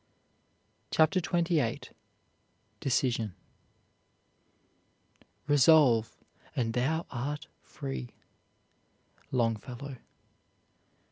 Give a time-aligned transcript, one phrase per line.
[0.89, 1.79] CHAPTER XXVIII
[2.79, 3.35] DECISION
[5.45, 6.17] Resolve,
[6.55, 8.09] and thou art free.
[9.31, 9.97] LONGFELLOW.